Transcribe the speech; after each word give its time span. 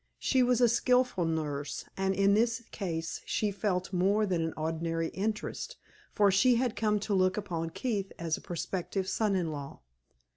She 0.17 0.41
was 0.41 0.59
a 0.61 0.67
skillful 0.67 1.25
nurse, 1.25 1.85
and 1.95 2.15
in 2.15 2.33
this 2.33 2.63
case 2.71 3.21
she 3.23 3.51
felt 3.51 3.93
more 3.93 4.25
than 4.25 4.41
an 4.41 4.53
ordinary 4.57 5.09
interest, 5.09 5.77
for 6.11 6.31
she 6.31 6.55
had 6.55 6.75
come 6.75 6.99
to 7.01 7.13
look 7.13 7.37
upon 7.37 7.69
Keith 7.69 8.11
as 8.17 8.35
a 8.35 8.41
prospective 8.41 9.07
son 9.07 9.35
in 9.35 9.51
law. 9.51 9.81